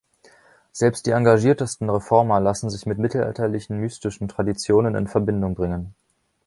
Selbst 0.71 1.05
die 1.05 1.11
engagiertesten 1.11 1.87
Reformer 1.87 2.39
lassen 2.39 2.71
sich 2.71 2.87
mit 2.87 2.97
mittelalterlichen 2.97 3.77
mystischen 3.77 4.27
Traditionen 4.27 4.95
in 4.95 5.07
Verbindung 5.07 5.53
bringen. 5.53 5.93